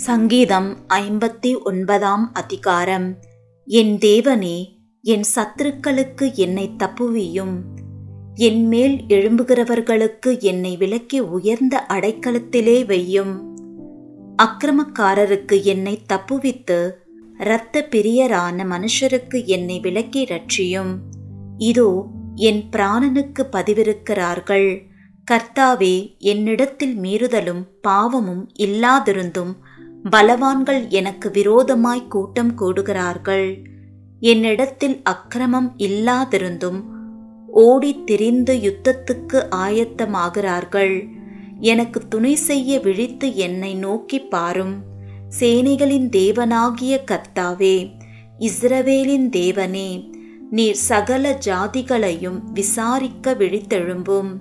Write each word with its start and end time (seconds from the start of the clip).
சங்கீதம் 0.00 0.76
ஐம்பத்தி 0.88 1.62
ஒன்பதாம் 1.62 2.30
அதிகாரம். 2.32 3.18
என் 3.64 3.98
தேவனே 3.98 4.68
என் 5.02 5.24
சத்துருக்களுக்கு 5.34 6.34
என்னை 6.34 6.70
தப்புவியும். 6.78 7.60
என் 8.34 8.66
மேல் 8.66 8.96
எழும்புகிறவர்களுக்கு 9.08 10.40
என்னை 10.40 10.76
விலக்கி 10.76 11.20
உயர்ந்த 11.20 11.86
அடைக்கலத்திலே 11.88 12.84
வையும். 12.84 13.34
அக்கிரமக்காரருக்கு 14.42 15.62
என்னை 15.62 16.02
தப்புவித்து 16.12 16.90
இரத்த 17.38 17.88
பிரியரான 17.90 18.64
மனுஷருக்கு 18.64 19.44
என்னை 19.44 19.80
விலக்கி 19.80 20.24
ரட்சியும். 20.24 20.96
இதோ 21.58 22.06
என் 22.34 22.64
பிராணனுக்கு 22.70 23.42
பதிவிருக்கிறார்கள். 23.52 24.88
கர்த்தாவே 25.30 26.18
என்னிடத்தில் 26.18 26.98
மீறுதலும் 26.98 27.66
பாவமும் 27.80 28.48
இல்லாதிருந்தும் 28.58 29.52
பலவான்கள் 30.04 30.88
எனக்கு 30.88 31.30
விரோதமாய் 31.30 32.08
கூட்டம் 32.08 32.58
கூடுகிறார்கள். 32.58 33.64
என்னிடத்தில் 34.20 35.00
அக்கிரமம் 35.02 35.74
இல்லாதிருந்தும் 35.78 36.82
ஓடித் 37.54 38.04
திரிந்து 38.04 38.54
யுத்தத்துக்கு 38.54 39.46
ஆயத்தமாகிறார்கள். 39.50 41.08
எனக்கு 41.60 42.08
துணை 42.08 42.34
செய்ய 42.34 42.80
விழித்து 42.80 43.36
என்னை 43.36 43.74
நோக்கி 43.74 44.18
பாரும். 44.18 44.82
சேனைகளின் 45.40 46.08
தேவனாகிய 46.08 46.98
கர்த்தாவே 47.10 47.90
இஸ்ரவேலின் 48.38 49.28
தேவனே 49.28 50.10
நீர் 50.50 50.74
சகல 50.74 51.38
ஜாதிகளையும் 51.46 52.42
விசாரிக்க 52.52 53.34
விழித்தெழும்பும். 53.34 54.36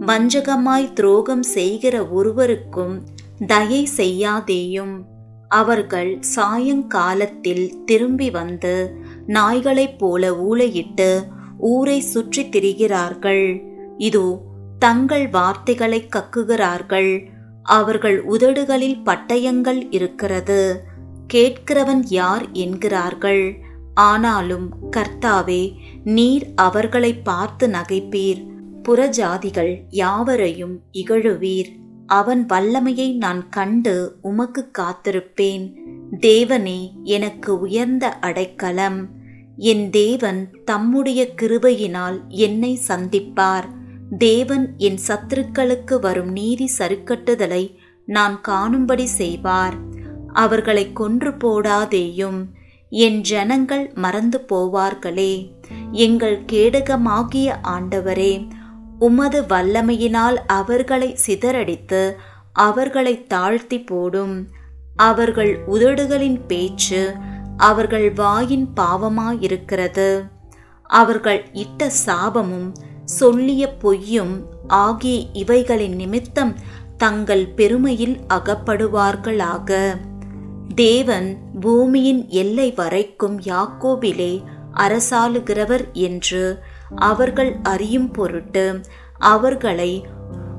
வஞ்சகமாய் 0.00 0.92
துரோகம் 0.92 1.42
செய்கிற 1.42 2.08
ஒருவருக்கும் 2.08 3.06
தயை 3.46 3.88
செய்யாதேயும். 3.96 5.02
அவர்கள் 5.48 6.22
சாயங்காலத்தில் 6.22 7.84
திரும்பி 7.84 8.30
வந்து 8.30 8.96
நாய்களைப் 9.26 9.98
போல 9.98 10.30
ஊளையிட்டு 10.30 11.22
ஊரை 11.58 12.00
சுற்றித் 12.00 12.56
திரிகிறார்கள். 12.56 13.62
இதோ 13.96 14.42
தங்கள் 14.78 15.28
வார்த்தைகளை 15.28 16.08
கக்குகிறார்கள். 16.16 17.26
அவர்கள் 17.62 18.24
உதடுகளில் 18.24 19.00
பட்டயங்கள் 19.04 19.86
இருக்கிறது. 19.90 20.82
கேட்கிறவன் 21.34 22.02
யார் 22.08 22.52
என்கிறார்கள். 22.52 23.58
ஆனாலும் 23.94 24.74
கர்த்தாவே 24.96 25.72
நீர் 26.04 26.52
அவர்களை 26.54 27.14
பார்த்து 27.14 27.66
நகைப்பீர். 27.66 28.46
புறஜாதிகள் 28.88 29.80
யாவரையும் 29.88 30.82
இகழுவீர். 30.92 31.80
அவன் 32.06 32.46
வல்லமையை 32.46 33.16
நான் 33.16 33.48
கண்டு 33.48 34.16
உமக்கு 34.22 34.70
காத்திருப்பேன். 34.78 35.74
தேவனே 36.20 37.02
எனக்கு 37.02 37.60
உயர்ந்த 37.60 38.08
அடைக்கலம். 38.08 39.08
என் 39.56 39.90
தேவன் 39.90 40.50
தம்முடைய 40.64 41.28
கிருபையினால் 41.42 42.20
என்னை 42.28 42.80
சந்திப்பார். 42.88 43.64
தேவன் 44.18 44.74
என் 44.76 44.98
சத்துருக்களுக்கு 45.08 46.00
வரும் 46.00 46.32
நீதி 46.32 46.70
சருக்கட்டுதலை 46.78 47.74
நான் 48.06 48.40
காணும்படி 48.40 49.06
செய்வார். 49.06 49.74
அவர்களை 50.32 50.92
கொன்று 50.92 51.30
போடாதேயும். 51.30 52.44
என் 52.90 53.20
ஜனங்கள் 53.20 53.92
மறந்து 53.94 54.44
போவார்களே. 54.52 55.50
எங்கள் 55.92 56.44
கேடகமாகிய 56.52 57.52
ஆண்டவரே 57.68 58.48
உமது 59.06 59.42
வல்லமையினால் 59.42 60.36
அவர்களை 60.46 61.08
சிதறடித்து 61.26 62.02
அவர்களை 62.52 63.14
தாழ்த்தி 63.26 63.78
போடும். 63.80 64.34
அவர்கள் 64.96 65.52
உதடுகளின் 65.66 66.38
பேச்சு 66.46 67.02
அவர்கள் 67.56 68.12
வாயின் 68.12 68.68
பாவமாயிருக்கிறது. 68.76 70.08
அவர்கள் 70.90 71.42
இட்ட 71.52 71.90
சாபமும் 72.06 72.68
சொல்லிய 73.04 73.62
பொய்யும் 73.76 74.34
ஆகிய 74.66 75.16
இவைகளின் 75.32 75.94
நிமித்தம் 75.94 76.54
தங்கள் 76.96 77.46
பெருமையில் 77.56 78.16
அகப்படுவார்களாக. 78.28 79.70
தேவன் 80.74 81.28
பூமியின் 81.60 82.22
எல்லை 82.28 82.68
வரைக்கும் 82.76 83.40
யாக்கோபிலே 83.40 84.32
அரசாளுகிறவர் 84.76 85.86
என்று 85.92 86.44
அவர்கள் 86.96 87.56
அறியும் 87.62 88.10
பொருட்டு 88.10 88.80
அவர்களை 89.18 90.06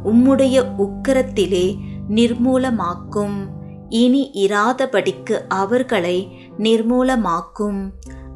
உம்முடைய 0.05 0.71
உக்கரத்திலே 0.77 1.77
நிர்மூலமாக்கும். 2.09 3.47
இனி 3.89 4.31
இராதபடிக்கு 4.33 5.39
அவர்களை 5.47 6.29
நிர்மூலமாக்கும். 6.57 7.91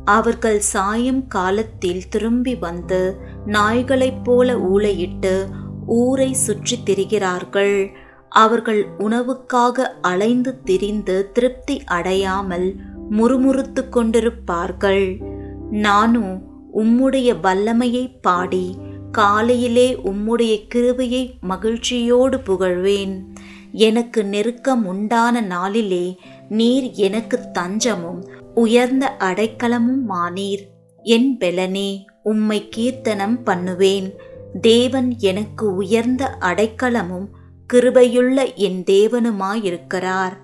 அவர்கள் 0.06 0.60
சாயம் 0.60 1.28
காலத்தில் 1.28 2.10
திரும்பி 2.10 2.56
வந்து 2.56 3.18
நாய்களைப் 3.46 4.24
போல 4.24 4.56
ஊளையிட்டு 4.56 5.46
ஊரை 5.86 6.34
சுற்றித் 6.34 6.90
திரிகிறார்கள். 6.90 7.92
அவர்கள் 8.30 8.88
உணவுக்காக 8.98 9.80
அலைந்து 10.02 10.64
திரிந்து 10.64 11.32
திருப்தி 11.32 11.84
அடையாமல் 11.84 12.76
முறுமுறுத்து 13.12 13.90
கொண்டிருப்பார்கள். 13.90 15.36
நானும் 15.70 16.47
உம்முடைய 16.78 17.40
வல்லமையை 17.42 18.06
பாடி 18.22 18.78
காலையிலே 19.12 19.88
உம்முடைய 20.04 20.68
கிருபையை 20.68 21.24
மகிழ்ச்சியோடு 21.42 22.38
புகழ்வேன். 22.38 23.16
எனக்கு 23.72 24.26
நெருக்கம் 24.26 24.86
உண்டான 24.86 25.42
நாளிலே 25.42 26.06
நீர் 26.50 26.92
எனக்கு 26.92 27.40
தஞ்சமும் 27.52 28.22
உயர்ந்த 28.56 29.16
அடைக்கலமும் 29.20 30.04
மானீர் 30.10 30.64
என் 31.04 31.38
பெலனே 31.38 31.90
உம்மை 32.24 32.70
கீர்த்தனம் 32.70 33.44
பண்ணுவேன். 33.44 34.08
தேவன் 34.62 35.10
எனக்கு 35.18 35.76
உயர்ந்த 35.76 36.38
அடைக்கலமும் 36.42 37.28
கிருபையுள்ள 37.74 38.56
என் 38.56 38.84
தேவனுமாயிருக்கிறார். 38.84 40.36